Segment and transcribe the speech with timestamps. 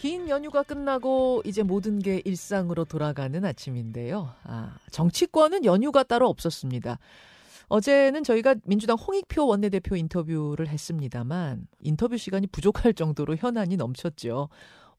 [0.00, 4.32] 긴 연휴가 끝나고 이제 모든 게 일상으로 돌아가는 아침인데요.
[4.44, 6.98] 아, 정치권은 연휴가 따로 없었습니다.
[7.68, 14.48] 어제는 저희가 민주당 홍익표 원내대표 인터뷰를 했습니다만 인터뷰 시간이 부족할 정도로 현안이 넘쳤죠.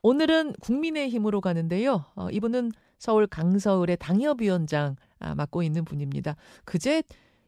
[0.03, 2.06] 오늘은 국민의힘으로 가는데요.
[2.13, 6.36] 어, 이분은 서울 강서을의 당협위원장 아, 맡고 있는 분입니다.
[6.63, 7.02] 그제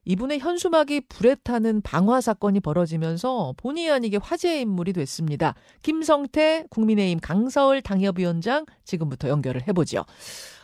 [0.06, 5.56] 이분의 현수막이 불에 타는 방화 사건이 벌어지면서 본의 아니게 화제의 인물이 됐습니다.
[5.82, 10.04] 김성태 국민의힘 강서울 당협위원장 지금부터 연결을 해보죠.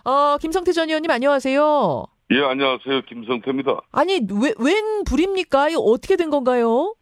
[0.03, 2.05] 어, 김성태 전 의원님 안녕하세요.
[2.31, 3.01] 예, 안녕하세요.
[3.07, 3.81] 김성태입니다.
[3.91, 5.69] 아니, 왜, 웬 불입니까?
[5.69, 6.93] 이거 어떻게 된 건가요?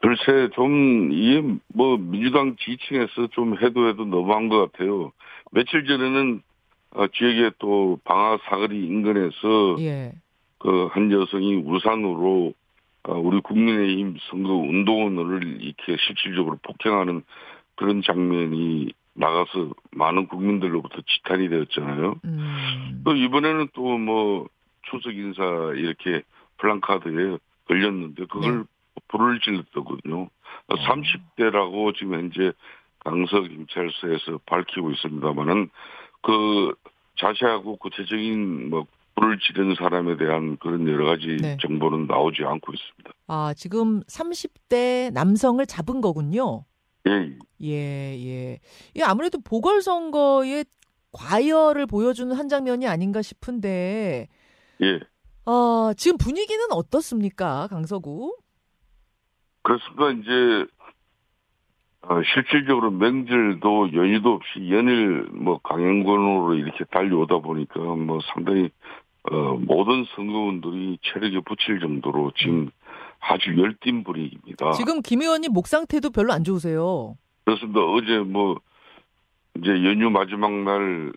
[0.00, 5.12] 글쎄, 좀, 이, 뭐, 민주당 지층에서 좀 해도 해도 너무한 것 같아요.
[5.52, 6.42] 며칠 전에는,
[6.96, 10.12] 어, 지역에 또 방화 사거리 인근에서, 예.
[10.64, 12.54] 그, 한 여성이 우산으로,
[13.02, 17.22] 어, 우리 국민의힘 선거 운동원을 이렇게 실질적으로 폭행하는
[17.74, 22.14] 그런 장면이 나가서 많은 국민들로부터 지탄이 되었잖아요.
[22.24, 23.02] 음.
[23.04, 24.48] 또 이번에는 또뭐
[24.90, 25.42] 추석 인사
[25.76, 26.22] 이렇게
[26.56, 27.36] 플랜카드에
[27.68, 28.64] 걸렸는데 그걸 네.
[29.08, 30.22] 불을 질렀더군요.
[30.68, 30.74] 어.
[30.74, 32.52] 30대라고 지금 현재
[33.00, 35.68] 강서 경찰서에서 밝히고 있습니다만은
[36.22, 36.74] 그
[37.16, 38.86] 자세하고 구체적인 뭐
[39.16, 41.56] 불을 지른 사람에 대한 그런 여러 가지 네.
[41.60, 43.10] 정보는 나오지 않고 있습니다.
[43.28, 46.64] 아, 지금 30대 남성을 잡은 거군요.
[47.06, 48.58] 예, 예, 예.
[48.94, 50.64] 이 아무래도 보궐선거의
[51.12, 54.28] 과열을 보여주는 한 장면이 아닌가 싶은데,
[54.82, 55.00] 예.
[55.46, 58.36] 어, 지금 분위기는 어떻습니까, 강서구?
[59.62, 60.10] 그렇습니다.
[60.10, 60.66] 이제
[62.06, 68.68] 어, 실질적으로 명절도 연휴도 없이 연일 뭐 강행군으로 이렇게 달려오다 보니까 뭐 상당히
[69.30, 72.70] 어, 모든 선거원들이 체력에 붙일 정도로 지금
[73.20, 74.72] 아주 열띤 분위기입니다.
[74.72, 77.16] 지금 김 의원님 목 상태도 별로 안 좋으세요.
[77.44, 77.80] 그렇습니다.
[77.80, 78.60] 어제 뭐
[79.56, 81.12] 이제 연휴 마지막 날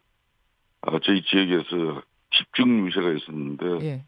[0.82, 4.06] 아, 저희 지역에서 집중 유세가 있었는데 예.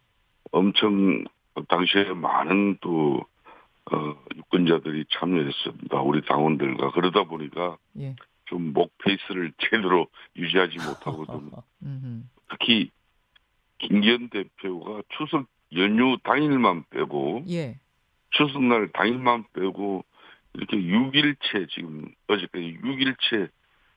[0.51, 1.25] 엄청
[1.67, 3.21] 당시에 많은 또
[3.91, 6.01] 어, 유권자들이 참여했습니다.
[6.01, 8.15] 우리 당원들과 그러다 보니까 예.
[8.45, 11.51] 좀목 페이스를 제대로 유지하지 못하고 좀.
[12.49, 12.91] 특히
[13.79, 17.79] 김기현 대표가 추석 연휴 당일만 빼고 예.
[18.31, 20.03] 추석날 당일만 빼고
[20.53, 23.49] 이렇게 6일째 지금 어저까지 6일째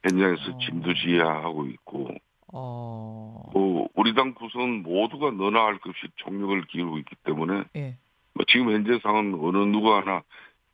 [0.03, 0.59] 현장에서 어.
[0.59, 2.09] 진두지휘하고 있고
[2.53, 3.51] 어.
[3.53, 7.99] 뭐 우리 당 구성은 모두가 너나 할것 없이 총력을 기울이고 있기 때문에 예.
[8.35, 10.23] 뭐 지금 현재 상은 어느 누구 하나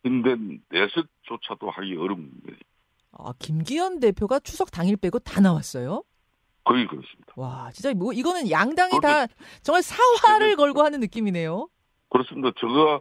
[0.05, 2.65] 힘든 내색조차도 하기 어려운 겁니다.
[3.13, 6.05] 아, 김기현 대표가 추석 당일 빼고 다 나왔어요?
[6.65, 7.28] 거의 그렇습니다.
[7.38, 9.26] 와, 진짜 뭐 이거는 양당이 다
[9.62, 11.69] 정말 사활을 걸고 하는 느낌이네요.
[12.09, 12.50] 그렇습니다.
[12.59, 13.00] 제가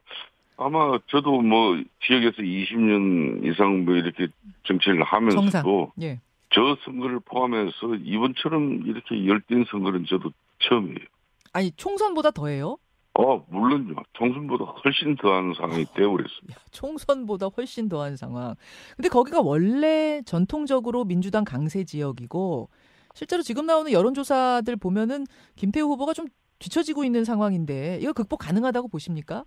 [0.58, 1.76] 아마 저도 뭐
[2.06, 4.28] 지역에서 20년 이상 뭐 이렇게
[4.68, 5.92] 정치를 하면서도.
[6.02, 6.22] 예.
[6.54, 10.30] 저 선거를 포함해서 이번처럼 이렇게 열띤 선거는 저도
[10.70, 11.08] 처음이에요.
[11.54, 12.78] 아니, 총선보다 더해요?
[13.16, 13.96] 어, 물론요.
[14.14, 16.54] 총선보다 훨씬 더한 상황이 되어버렸습니다.
[16.54, 18.54] 야, 총선보다 훨씬 더한 상황.
[18.96, 22.70] 근데 거기가 원래 전통적으로 민주당 강세 지역이고
[23.18, 26.28] 실제로 지금 나오는 여론조사들 보면은 김태우 후보가 좀
[26.60, 29.44] 뒤처지고 있는 상황인데 이거 극복 가능하다고 보십니까?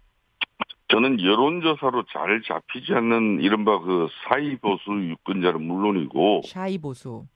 [0.88, 7.28] 저는 여론조사로 잘 잡히지 않는 이른바 그 사이 보수 유권자는 물론이고 샤이 보수.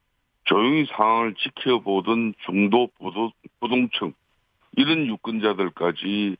[0.42, 3.30] 조용히 상황을 지켜보던 중도 부도,
[3.60, 4.12] 부동층
[4.76, 6.36] 이런 유권자들까지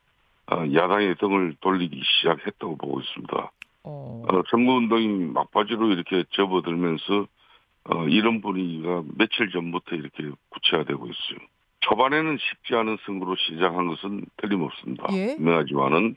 [0.51, 3.53] 어, 야당의 등을 돌리기 시작했다고 보고 있습니다.
[3.85, 4.25] 어.
[4.29, 7.29] 어, 선거운동이 막바지로 이렇게 접어들면서
[7.85, 11.47] 어, 이런 분위기가 며칠 전부터 이렇게 구체화되고 있어요.
[11.81, 15.07] 초반에는 쉽지 않은 선거로 시작한 것은 틀림없습니다.
[15.13, 15.37] 예.
[15.37, 16.17] 분명하지만은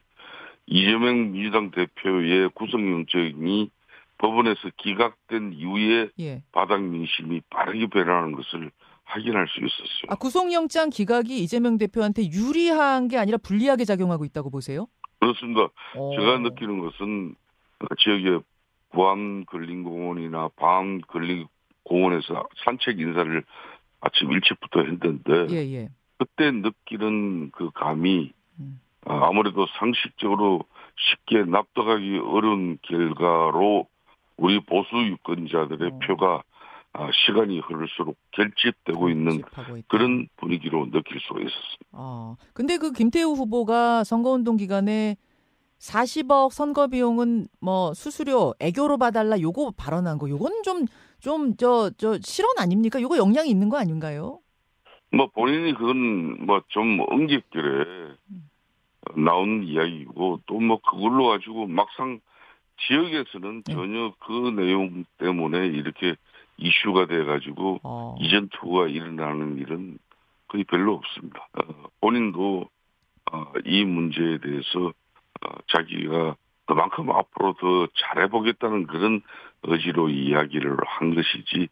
[0.67, 3.69] 이재명 민주당 대표의 구속영장이
[4.17, 6.41] 법원에서 기각된 이후에 예.
[6.51, 8.71] 바닥 민심이 빠르게 변하는 것을
[9.03, 10.07] 확인할 수 있었어요.
[10.09, 14.87] 아, 구속영장 기각이 이재명 대표한테 유리한 게 아니라 불리하게 작용하고 있다고 보세요?
[15.19, 15.69] 그렇습니다.
[15.95, 16.11] 어.
[16.17, 17.35] 제가 느끼는 것은
[17.79, 18.41] 어, 지역의
[18.89, 21.47] 구암 근린공원이나 밤 근린
[21.87, 23.43] 공원에서 산책 인사를
[24.01, 25.89] 아침 일찍부터 했는데 예, 예.
[26.17, 28.81] 그때 느끼는 그 감이 음.
[29.05, 30.63] 어, 아무래도 상식적으로
[30.97, 33.87] 쉽게 납득하기 어려운 결과로
[34.37, 35.99] 우리 보수 유권자들의 어.
[35.99, 36.43] 표가
[36.93, 39.85] 아, 시간이 흐를수록 결집되고 있는 집하고 있다.
[39.87, 41.85] 그런 분위기로 느낄 수가 있었습니다.
[41.91, 42.35] 어.
[42.53, 45.15] 근데 그 김태우 후보가 선거운동 기간에
[45.79, 50.85] 40억 선거 비용은 뭐 수수료 애교로 봐달라 요거 발언한 거 요거는 좀
[51.21, 53.01] 좀저저 실언 아닙니까?
[53.01, 54.39] 요거 영향이 있는 거 아닌가요?
[55.11, 58.15] 뭐 본인이 그건 뭐 좀 엉겹결에
[59.15, 62.19] 나온 이야기고 또 뭐 그걸로 가지고 막상
[62.87, 63.73] 지역에서는 네.
[63.73, 66.15] 전혀 그 내용 때문에 이렇게
[66.57, 68.15] 이슈가 돼가지고 어.
[68.19, 69.97] 이전 투가 일어나는 일은
[70.47, 71.47] 거의 별로 없습니다.
[71.53, 72.69] 어, 본인도
[73.31, 74.87] 어, 이 문제에 대해서
[75.41, 76.35] 어, 자기가
[76.65, 79.21] 그만큼 앞으로 더 잘해보겠다는 그런
[79.63, 81.67] 의지로 이야기를 한 것이지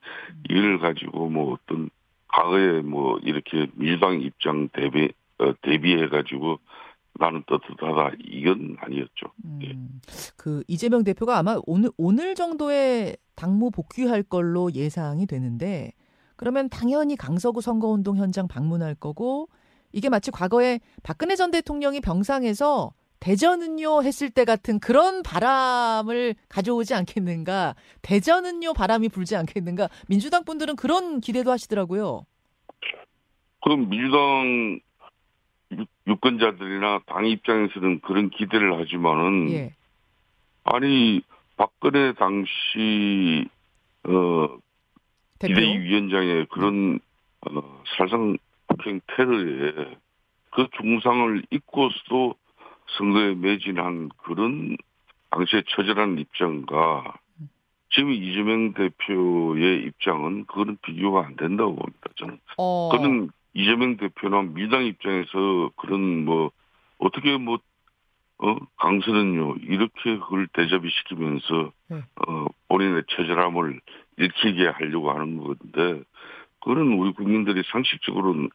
[0.50, 1.90] 이걸 가지고 뭐 어떤
[2.28, 6.60] 과거에 뭐 이렇게 민주당 입장 대비 어, 대비해 가지고
[7.18, 9.28] 나는 떳떳하다 이건 아니었죠.
[9.62, 9.72] 예.
[9.72, 10.02] 음,
[10.36, 15.94] 그 이재명 대표가 아마 오늘 오늘 정도에 당무 복귀할 걸로 예상이 되는데
[16.36, 19.48] 그러면 당연히 강서구 선거운동 현장 방문할 거고
[19.94, 22.92] 이게 마치 과거에 박근혜 전 대통령이 병상에서
[23.26, 27.74] 대전은요 했을 때 같은 그런 바람을 가져오지 않겠는가
[28.04, 32.28] 대전은요 바람이 불지 않겠는가 민주당 분들은 그런 기대도 하시더라고요.
[33.64, 34.80] 그럼 민주당
[35.72, 39.74] 유- 유권자들이나 당 입장에서는 그런 기대를 하지만은 예.
[40.64, 41.22] 아니
[41.58, 43.48] 박근혜 당시
[44.04, 44.56] 어
[45.40, 45.56] 대표.
[45.56, 47.00] 비대위 위원장의 그런
[47.42, 48.38] 어, 살상
[48.68, 49.98] 폭행 테러에
[50.52, 52.36] 그 중상을 잊고서도
[52.98, 54.78] 선거에 매진한 그런
[55.32, 57.18] 당시의 처절한 입장과
[57.92, 62.10] 지금 이재명 대표의 입장은 그거는 비교가 안 된다고 봅니다.
[62.16, 62.90] 저는 어.
[62.92, 66.52] 그는 이재명 대표나 민주당 입장에서 그런 뭐
[66.98, 67.60] 어떻게 뭐
[68.38, 72.04] 어, 강서는요 이렇게 그걸 대접시키면서 네.
[72.28, 73.80] 어, 본인의 처절함을
[74.18, 76.04] 일으키게 하려고 하는 건데
[76.60, 78.50] 그거는 우리 국민들이 상식적으로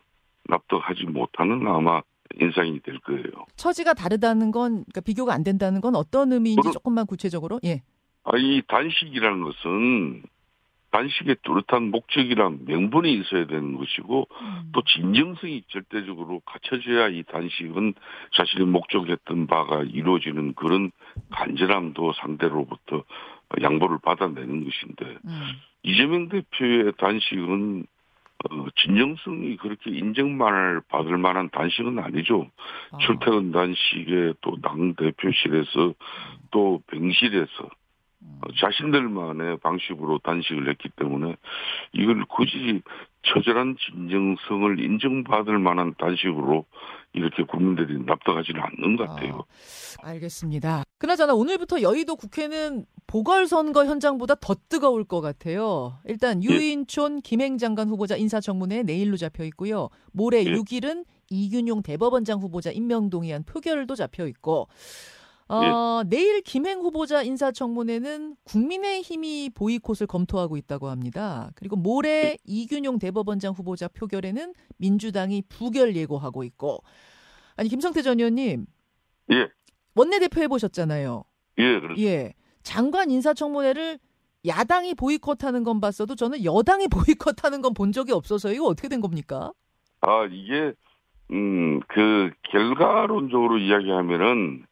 [0.45, 2.03] 납득하지 못하는 아마
[2.41, 3.25] 인상이 될 거예요.
[3.57, 7.83] 처지가 다르다는 건 그러니까 비교가 안 된다는 건 어떤 의미인지 그럼- 조금만 구체적으로 예.
[8.25, 10.23] 아, 이 단식이라는 것은
[10.93, 14.27] 단식의 뚜렷한 목적이란 명분이 있어야 되는 것이고
[14.73, 17.95] 또 진정성이 절대적으로 갖춰져야 이 단식은
[18.37, 20.91] 자신이 목적했던 바가 이루어지는 그런
[21.31, 23.05] 간절함도 상대로부터
[23.63, 25.41] 양보를 받아내는 것인데 음.
[25.85, 27.87] 이재명 대표의 단식은
[28.49, 32.51] 어, 진정성이 그렇게 인정만 받을 만한 단식은 아니죠.
[32.93, 32.99] 아.
[32.99, 35.95] 출퇴근 단식에 또 당 대표실에서
[36.51, 41.37] 또 병실에서 어, 자신들만의 방식으로 단식을 했기 때문에
[41.93, 42.83] 이걸 굳이
[43.23, 46.65] 처절한 진정성을 인정받을 만한 단식으로
[47.13, 49.45] 이렇게 국민들이 납득하지는 않는 것 같아요.
[50.03, 50.85] 아, 알겠습니다.
[50.99, 55.99] 그나저나 오늘부터 여의도 국회는 보궐선거 현장보다 더 뜨거울 것 같아요.
[56.05, 56.49] 일단 예.
[56.49, 59.89] 유인촌 김행 장관 후보자 인사청문회 내일로 잡혀 있고요.
[60.13, 60.53] 모레 예.
[60.53, 64.69] 6일은 이균용 대법원장 후보자 임명동의안 표결도 잡혀 있고
[65.51, 65.55] 예.
[65.55, 71.51] 어, 내일 김행 후보자 인사청문회는 국민의힘이 보이콧을 검토하고 있다고 합니다.
[71.55, 71.81] 그리고 예.
[71.81, 76.79] 모레 이균용 대법원장 후보자 표결에는 민주당이 부결 예고하고 있고
[77.57, 78.67] 아니 김성태 전 의원님
[79.33, 79.49] 예,
[79.95, 81.25] 원내대표 해보셨잖아요.
[81.59, 82.03] 예, 그렇습니다.
[82.03, 82.35] 예.
[82.63, 83.99] 장관 인사청문회를
[84.47, 89.53] 야당이 보이콧하는 건 봤어도 저는 여당이 보이콧하는 건 본 적이 없어서 이거 어떻게 된 겁니까?
[90.03, 90.73] 아, 이게,
[91.31, 94.65] 음, 그, 결과론적으로 이야기하면은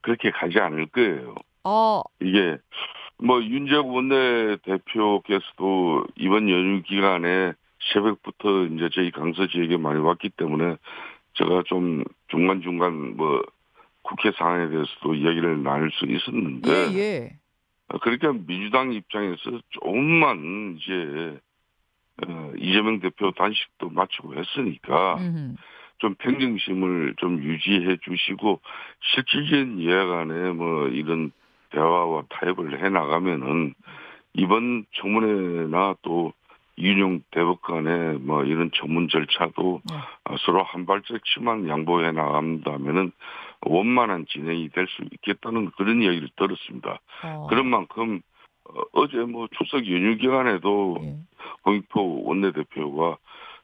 [0.00, 1.34] 그렇게 가지 않을 거예요.
[1.64, 2.56] 아, 이게,
[3.18, 5.26] 뭐, 윤재욱 원내대표께서도
[6.16, 7.52] 이번 연휴 기간에
[7.92, 10.76] 새벽부터 이제 저희 강서 지역에 많이 왔기 때문에
[11.34, 13.42] 제가 좀 중간중간 뭐,
[14.02, 16.70] 국회 상황에 대해서도 이야기를 나눌 수 있었는데.
[16.70, 17.38] 예, 예.
[17.88, 21.38] 어, 그러니까 민주당 입장에서 조금만 이제
[22.26, 25.54] 어, 이재명 대표 단식도 마치고 했으니까 음흠.
[25.98, 28.60] 좀 평정심을 좀 유지해 주시고
[29.02, 31.32] 실질적인 이해 간에 뭐 이런
[31.70, 33.74] 대화와 타협을 해 나가면은
[34.34, 36.32] 이번 청문회나 또
[36.76, 39.96] 이윤용 대법 간의 뭐 이런 전문 절차도 네.
[39.96, 43.10] 어, 서로 한 발짝씩만 양보해 나간다면은
[43.62, 47.00] 원만한 진행이 될 수 있겠다는 그런 이야기를 들었습니다.
[47.24, 48.20] 어, 그런 만큼
[48.64, 51.16] 어, 어제 뭐 추석 연휴 기간에도 예.
[51.66, 53.18] 홍익표 원내대표가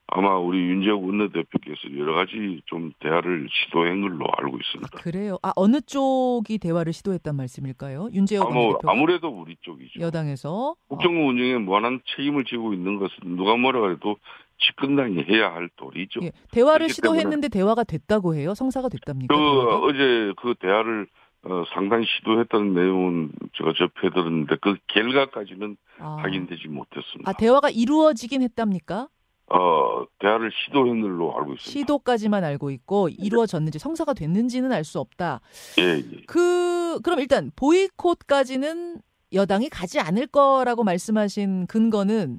[0.06, 4.99] 아마 우리 윤재욱 원내대표께서 여러 가지 좀 대화를 시도한 걸로 알고 있습니다.
[4.99, 5.38] 그래요.
[5.42, 8.11] 아, 어느 쪽이 대화를 시도했단 말씀일까요?
[8.12, 10.00] 윤재욱 아, 뭐 원내대표가 아무래도 우리 쪽이죠.
[10.00, 14.16] 여당에서 국정부 운영에 무한한 책임을 지고 있는 것은 누가 뭐라 해도
[14.58, 16.20] 집권당이 해야 할 도리죠.
[16.23, 18.54] 예, 대화를 시도했는데 대화가 됐다고 해요.
[18.54, 19.34] 성사가 됐답니까?
[19.34, 19.78] 그 대화가?
[19.80, 21.06] 어제 그 대화를
[21.46, 27.28] 어, 상당히 시도했다는 내용은 제가 접해 들었는데 그 결과까지는 아, 확인되지 못했습니다.
[27.28, 29.08] 아, 대화가 이루어지긴 했답니까?
[29.51, 31.71] 어, 대화를 시도한 걸로 알고 있습니다.
[31.71, 35.41] 시도까지만 알고 있고 이루어졌는지 성사가 됐는지는 알 수 없다.
[35.79, 36.23] 예, 예.
[36.27, 38.99] 그 그럼 일단 보이콧까지는
[39.33, 42.39] 여당이 가지 않을 거라고 말씀하신 근거는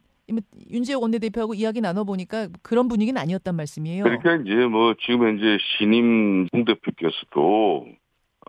[0.72, 4.04] 윤재욱 원내대표하고 이야기 나눠보니까 그런 분위기는 아니었단 말씀이에요.
[4.04, 7.88] 그러니까 이제 뭐 지금 현재 신임 동 대표께서도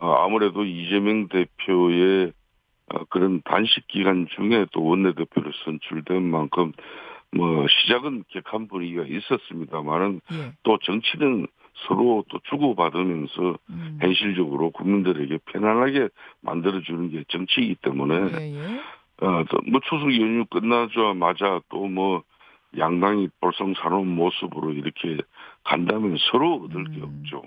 [0.01, 2.33] 어, 아무래도 이재명 대표의
[2.95, 6.73] 어, 그런 단식 기간 중에 또 원내대표로 선출된 만큼
[7.37, 10.53] 뭐 시작은 격한 분위기가 있었습니다만은 예.
[10.63, 11.47] 또 정치는
[11.87, 13.99] 서로 또 주고받으면서 음.
[14.01, 16.09] 현실적으로 국민들에게 편안하게
[16.41, 18.81] 만들어주는 게 정치이기 때문에 예, 예.
[19.21, 22.23] 어, 또뭐 추석 연휴 끝나자마자 또 뭐
[22.77, 25.19] 양당이 볼썽사놓은 모습으로 이렇게
[25.65, 27.21] 간다면 서로 얻을 게 음.
[27.21, 27.43] 없죠.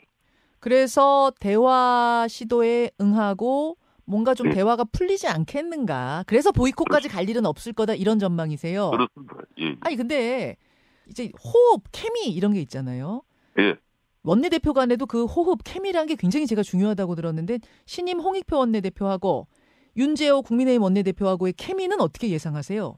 [0.59, 3.77] 그래서 대화 시도에 응하고
[4.09, 4.55] 뭔가 좀 네.
[4.55, 6.23] 대화가 풀리지 않겠는가.
[6.25, 8.89] 그래서 보이콧까지 갈 일은 없을 거다 이런 전망이세요.
[8.89, 9.35] 그렇습니다.
[9.59, 9.75] 예.
[9.81, 10.57] 아니 근데
[11.07, 13.21] 이제 호흡, 케미 이런 게 있잖아요.
[13.59, 13.75] 예.
[14.23, 19.47] 원내대표 간에도 그 호흡, 케미라는 게 굉장히 제가 중요하다고 들었는데 신임 홍익표 원내대표하고
[19.95, 22.97] 윤재호 국민의힘 원내대표하고의 케미는 어떻게 예상하세요?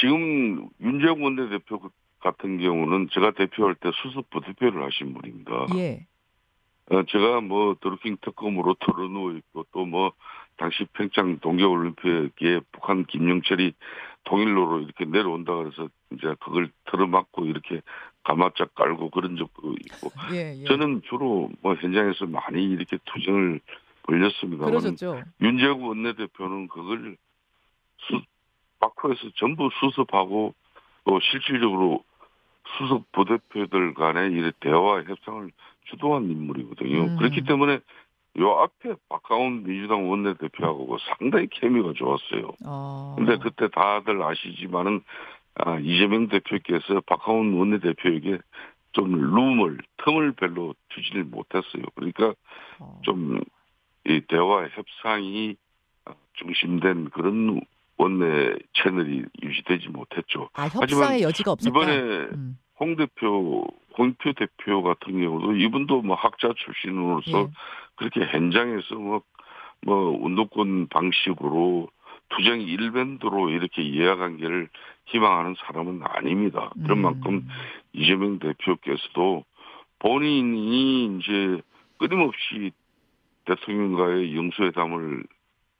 [0.00, 5.66] 지금 윤재욱 원내대표 같은 경우는 제가 대표할 때 수석 부대표를 하신 분입니다.
[5.76, 6.06] 예.
[6.90, 10.12] 어, 제가 뭐 드루킹 특검으로 털어누워 있고 또 뭐
[10.56, 13.74] 당시 평창 동계올림픽에 북한 김영철이
[14.24, 17.80] 통일로로 이렇게 내려온다 그래서 이제 그걸 틀어막고 이렇게
[18.22, 20.64] 가마짝 깔고 그런 적도 있고 예, 예.
[20.64, 23.60] 저는 주로 뭐 현장에서 많이 이렇게 투쟁을
[24.04, 25.22] 벌였습니다만 그러셨죠.
[25.40, 27.16] 윤재국 원내대표는 그걸
[27.98, 28.20] 수,
[28.78, 30.54] 바코에서 전부 수습하고
[31.04, 32.04] 또 실질적으로
[32.78, 35.50] 수석 부대표들 간의 이 대화 협상을
[35.84, 37.04] 주도한 인물이거든요.
[37.04, 37.16] 음.
[37.16, 37.80] 그렇기 때문에
[38.38, 42.52] 요 앞에 박가운 민주당 원내대표하고 상당히 케미가 좋았어요.
[42.66, 43.14] 어.
[43.16, 45.02] 근데 그때 다들 아시지만은
[45.54, 48.38] 아, 이재명 대표께서 박하원 원내대표에게
[48.92, 51.82] 좀 룸을 틈을 별로 주지를 못했어요.
[51.94, 52.34] 그러니까
[52.78, 53.00] 어.
[53.02, 55.56] 좀이 대화 협상이
[56.34, 57.60] 중심된 그런
[57.98, 60.48] 원내 채널이 유지되지 못했죠.
[60.54, 61.68] 아, 하지만 협상의 여지가 없었다.
[61.68, 61.98] 이번에
[62.34, 62.58] 음.
[62.80, 63.64] 홍 대표,
[63.96, 67.48] 홍표 대표 같은 경우도 이분도 뭐 학자 출신으로서 예.
[67.96, 69.22] 그렇게 현장에서 뭐,
[69.82, 71.88] 뭐, 운동권 방식으로
[72.30, 74.68] 투쟁 일밴드로 이렇게 이해관계를
[75.06, 76.70] 희망하는 사람은 아닙니다.
[76.82, 77.02] 그런 음.
[77.02, 77.48] 만큼
[77.92, 79.44] 이재명 대표께서도
[79.98, 81.60] 본인이 이제
[81.98, 82.72] 끊임없이
[83.44, 85.24] 대통령과의 영수회담을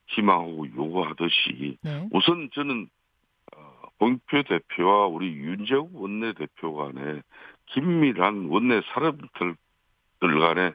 [0.09, 2.09] 희망하고 요구하듯이 네.
[2.13, 2.89] 우선 저는
[3.57, 7.23] 어, 홍표 대표와 우리 윤재욱 원내대표 간의
[7.73, 9.57] 긴밀한 원내 사람들
[10.21, 10.75] 간의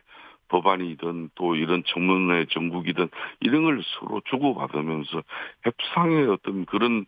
[0.50, 3.10] 법안이든 또 이런 청문회 정국이든
[3.42, 5.24] 이런 걸 서로 주고받으면서
[5.64, 7.06] 협상의 어떤 그런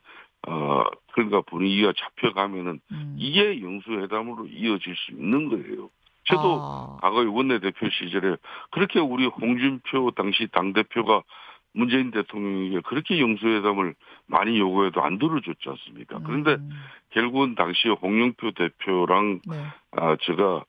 [0.48, 3.15] 어 그러니까 분위기가 잡혀가면은 음.
[3.17, 5.89] 이게 영수회담으로 이어질 수 있는 거예요.
[6.25, 8.38] 저도 아, 과거에 원내대표 시절에
[8.72, 11.24] 그렇게 우리 홍준표 당시 당대표가
[11.74, 13.96] 문재인 대통령에게 그렇게 영수회담을
[14.26, 16.20] 많이 요구해도 안 들어줬지 않습니까?
[16.26, 16.70] 그런데 음.
[17.12, 19.64] 결국은 당시 홍영표 대표랑 네.
[19.92, 20.64] 아, 제가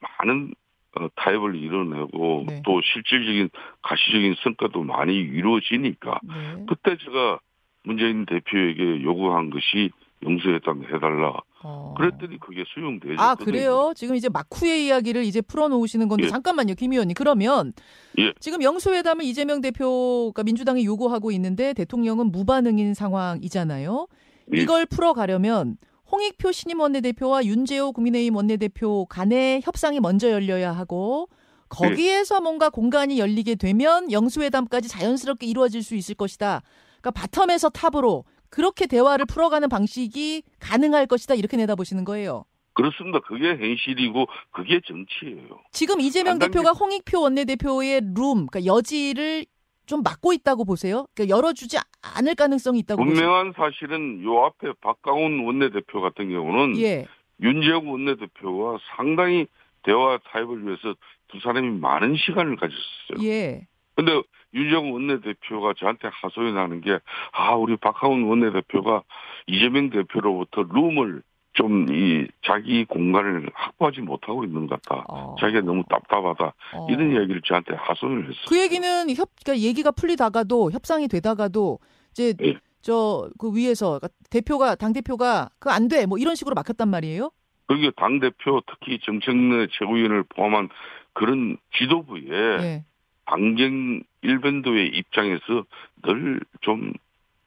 [0.00, 0.54] 많은
[0.98, 2.62] 어, 타협을 이뤄내고 네.
[2.64, 3.50] 또 실질적인
[3.82, 6.64] 가시적인 성과도 많이 이루어지니까 네.
[6.68, 7.38] 그때 제가
[7.84, 9.90] 문재인 대표에게 요구한 것이
[10.22, 11.34] 영수회담 해달라.
[11.62, 11.94] 어.
[11.96, 13.16] 그랬더니 그게 수용되죠.
[13.18, 13.92] 아 그래요?
[13.96, 16.28] 지금 이제 막후의 이야기를 이제 풀어놓으시는 건데 예.
[16.28, 17.14] 잠깐만요, 김 의원님.
[17.14, 17.72] 그러면
[18.18, 18.32] 예.
[18.40, 24.06] 지금 영수회담을 이재명 대표가 민주당이 요구하고 있는데 대통령은 무반응인 상황이잖아요.
[24.54, 24.60] 예.
[24.60, 25.78] 이걸 풀어가려면
[26.12, 31.28] 홍익표 신임 원내대표와 윤재호 국민의힘 원내대표 간의 협상이 먼저 열려야 하고
[31.68, 36.62] 거기에서 뭔가 공간이 열리게 되면 영수회담까지 자연스럽게 이루어질 수 있을 것이다.
[37.00, 41.34] 그러니까 바텀에서 탑으로 그렇게 대화를 풀어가는 방식이 가능할 것이다.
[41.34, 42.44] 이렇게 내다보시는 거예요.
[42.74, 43.20] 그렇습니다.
[43.20, 45.60] 그게 현실이고 그게 정치예요.
[45.72, 49.46] 지금 이재명 대표가 홍익표 원내대표의 룸, 그러니까 여지를
[49.86, 51.06] 좀 막고 있다고 보세요?
[51.14, 53.14] 그러니까 열어주지 않을 가능성이 있다고 보세요?
[53.14, 57.06] 분명한 사실은 요 앞에 박강훈 원내대표 같은 경우는 예,
[57.40, 59.46] 윤재욱 원내대표와 상당히
[59.84, 60.94] 대화 타협을 위해서
[61.28, 63.26] 두 사람이 많은 시간을 가졌어요.
[63.26, 63.66] 예.
[63.96, 64.22] 근데
[64.54, 66.98] 윤재욱 원내대표가 저한테 하소연하는 게,
[67.32, 69.02] 아, 우리 박하훈 원내대표가
[69.46, 71.22] 이재명 대표로부터 룸을
[71.54, 75.06] 좀 이 자기 공간을 확보하지 못하고 있는 것 같다.
[75.08, 76.52] 어, 자기가 너무 답답하다.
[76.74, 76.86] 어.
[76.90, 78.44] 이런 이야기를 저한테 하소연을 했어요.
[78.46, 81.78] 그 얘기는 협, 그러니까 얘기가 풀리다가도 협상이 되다가도
[82.12, 82.58] 이제 예.
[82.82, 87.30] 저그 위에서 그러니까 대표가 당 대표가 그 안 돼 뭐 이런 식으로 막혔단 말이에요?
[87.68, 90.68] 그리고 당대표 특히 정책내 최고위원을 포함한
[91.14, 92.20] 그런 지도부에
[92.60, 92.84] 예.
[93.26, 95.64] 강경 일변도의 입장에서
[96.02, 96.92] 늘 좀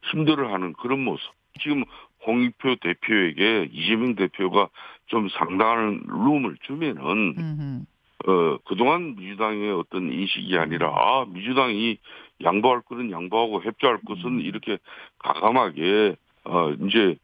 [0.04, 1.30] 힘들어하는 그런 모습.
[1.60, 1.84] 지금
[2.26, 4.68] 홍익표 대표에게 이재명 대표가
[5.06, 7.84] 좀 상당한 룸을 주면은 음흠.
[8.26, 11.98] 어 그동안 민주당의 어떤 인식이 아니라 아 민주당이
[12.42, 14.78] 양보할 것은 양보하고 협조할 것은 이렇게
[15.18, 17.16] 가감하게 어 이제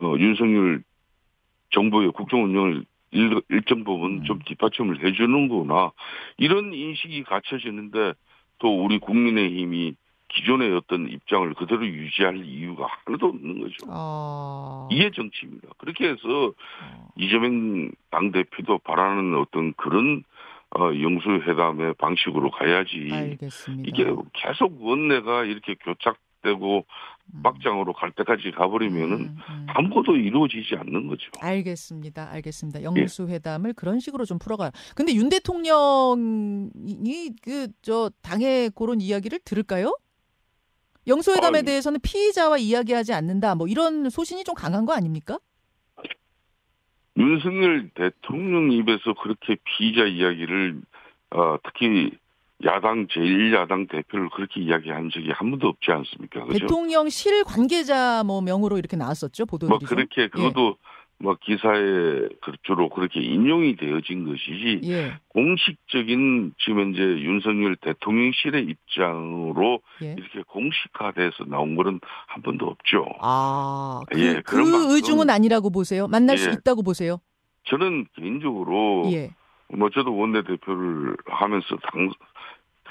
[0.00, 0.82] 어 윤석열
[1.70, 5.92] 정부의 국정 운영을 일, 일정 부분 좀 뒷받침을 해주는구나
[6.36, 8.14] 이런 인식이 갖춰지는데
[8.58, 9.94] 또 우리 국민의힘이
[10.28, 13.86] 기존의 어떤 입장을 그대로 유지할 이유가 하나도 없는 거죠.
[13.88, 14.88] 어.
[14.90, 15.68] 이게 정치입니다.
[15.78, 17.08] 그렇게 해서 어.
[17.16, 20.22] 이재명 당대표도 바라는 어떤 그런
[20.76, 23.08] 어, 영수회담의 방식으로 가야지.
[23.10, 23.88] 알겠습니다.
[23.88, 26.84] 이게 계속 원내가 이렇게 교착 되고
[27.34, 27.40] 음.
[27.42, 29.66] 막장으로 갈 때까지 가버리면은 음, 음.
[29.68, 31.30] 아무것도 이루어지지 않는 거죠.
[31.40, 32.30] 알겠습니다.
[32.30, 32.80] 알겠습니다.
[32.80, 32.84] 예.
[32.84, 34.70] 영수 회담을 그런 식으로 좀 풀어가요.
[34.94, 36.70] 근데 윤 대통령이
[37.42, 39.96] 그 저 당의 그런 이야기를 들을까요?
[41.06, 41.66] 영수회담에 아니.
[41.66, 43.54] 대해서는 피의자와 이야기하지 않는다.
[43.54, 45.38] 뭐 이런 소신이 좀 강한 거 아닙니까?
[47.16, 50.82] 윤석열 대통령 입에서 그렇게 피의자 이야기를
[51.30, 52.10] 어, 특히
[52.64, 56.44] 야당 제1야당 대표를 그렇게 이야기한 적이 한 번도 없지 않습니까?
[56.46, 56.58] 그죠?
[56.60, 59.68] 대통령실 관계자 뭐 명으로 이렇게 나왔었죠 보도들이.
[59.68, 59.88] 뭐 좀.
[59.88, 60.76] 그렇게 그것도
[61.20, 62.28] 뭐 기사에
[62.64, 65.14] 주로 그렇게 인용이 되어진 것이지 예.
[65.28, 70.14] 공식적인 지금 현재 윤석열 대통령실의 입장으로 예.
[70.18, 73.06] 이렇게 공식화돼서 나온 거는 한 번도 없죠.
[73.20, 76.06] 아, 그, 예, 그런 그 만큼- 의중은 아니라고 보세요.
[76.08, 76.52] 만날 수 예.
[76.54, 77.18] 있다고 보세요.
[77.64, 79.30] 저는 개인적으로 예.
[79.76, 82.10] 뭐 저도 원내 대표를 하면서 당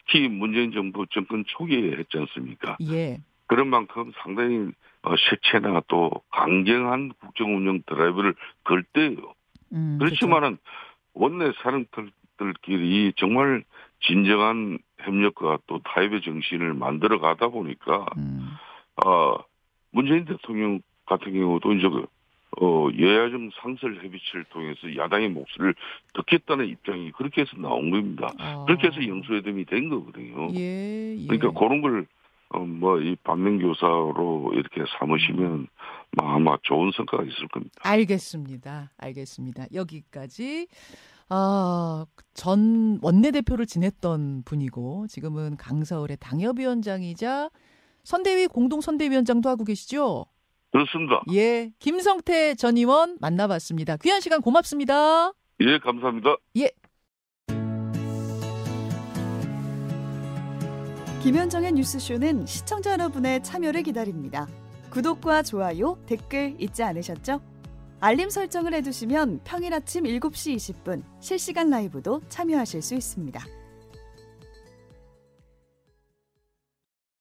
[0.07, 2.77] 특히 문재인 정부 정권 초기에 했지 않습니까?
[2.89, 3.19] 예.
[3.47, 4.71] 그런 만큼 상당히
[5.03, 9.33] 어, 세체나 또 강경한 국정 운영 드라이브를 걸 때요.
[9.73, 10.57] 음, 그렇지만은
[11.13, 13.63] 원내 사령들끼리 정말
[14.01, 18.11] 진정한 협력과 또 타협의 정신을 만들어 가다 보니까 그렇죠.
[18.17, 18.49] 음.
[19.05, 19.37] 어,
[19.91, 22.05] 문재인 대통령 같은 경우도 이제 그,
[22.59, 25.75] 어, 여야정 상설 협의체를 통해서 야당의 목소리를
[26.13, 28.31] 듣겠다는 입장이 그렇게 해서 나온 겁니다.
[28.39, 28.65] 아.
[28.65, 30.49] 그렇게 해서 영수회담이 된 거거든요.
[30.55, 31.27] 예, 예.
[31.27, 32.07] 그러니까 그런 걸,
[32.49, 35.67] 어, 뭐, 이 반면교사로 이렇게 삼으시면,
[36.17, 37.73] 뭐 아마 좋은 성과가 있을 겁니다.
[37.83, 38.91] 알겠습니다.
[38.97, 39.65] 알겠습니다.
[39.73, 40.67] 여기까지
[41.29, 47.49] 아, 전 원내대표를 지냈던 분이고 지금은 강서울의 당협위원장이자
[48.03, 50.25] 선대위 공동선대위원장도 하고 계시죠?
[50.71, 51.21] 그렇습니다.
[51.33, 53.97] 예, 김성태 전 의원 만나봤습니다.
[53.97, 55.33] 귀한 시간 고맙습니다.
[55.61, 56.37] 예, 감사합니다.
[61.23, 64.47] 김현정의 뉴스쇼는 시청자 여러분의 참여를 기다립니다.
[64.91, 67.41] 구독과 좋아요, 댓글 잊지 않으셨죠?
[67.99, 73.56] 알림 설정을 해두시면 평일 아침 7시 20분 실시간 라이브도 참여하실 수 있습니다.